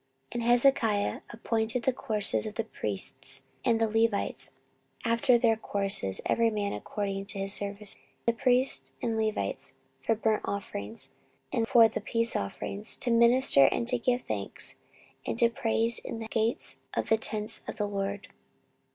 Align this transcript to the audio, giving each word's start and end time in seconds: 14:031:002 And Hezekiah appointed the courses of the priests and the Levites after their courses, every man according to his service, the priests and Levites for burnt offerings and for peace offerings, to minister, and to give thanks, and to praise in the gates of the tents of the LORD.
14:031:002 0.31 0.33
And 0.33 0.43
Hezekiah 0.49 1.21
appointed 1.29 1.83
the 1.83 1.93
courses 1.93 2.47
of 2.47 2.55
the 2.55 2.63
priests 2.63 3.41
and 3.63 3.79
the 3.79 3.87
Levites 3.87 4.49
after 5.05 5.37
their 5.37 5.55
courses, 5.55 6.19
every 6.25 6.49
man 6.49 6.73
according 6.73 7.27
to 7.27 7.37
his 7.37 7.53
service, 7.53 7.95
the 8.25 8.33
priests 8.33 8.93
and 9.03 9.15
Levites 9.15 9.75
for 10.03 10.15
burnt 10.15 10.41
offerings 10.43 11.09
and 11.53 11.67
for 11.67 11.87
peace 11.87 12.35
offerings, 12.35 12.97
to 12.97 13.11
minister, 13.11 13.65
and 13.71 13.87
to 13.89 13.99
give 13.99 14.23
thanks, 14.27 14.73
and 15.27 15.37
to 15.37 15.49
praise 15.51 15.99
in 15.99 16.17
the 16.17 16.27
gates 16.29 16.79
of 16.97 17.09
the 17.09 17.17
tents 17.19 17.61
of 17.67 17.77
the 17.77 17.85
LORD. 17.87 18.29